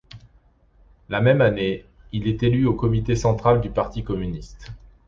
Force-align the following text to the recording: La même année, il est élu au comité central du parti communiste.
La 1.09 1.21
même 1.21 1.41
année, 1.41 1.85
il 2.11 2.25
est 2.27 2.41
élu 2.41 2.65
au 2.65 2.73
comité 2.73 3.15
central 3.15 3.61
du 3.61 3.69
parti 3.69 4.03
communiste. 4.03 4.71